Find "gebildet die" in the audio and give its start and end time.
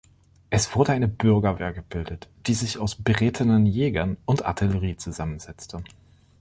1.73-2.55